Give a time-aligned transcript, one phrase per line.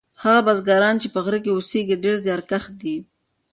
[0.23, 2.95] هغه بزګران چې په غره کې اوسیږي ډیر زیارکښ دي.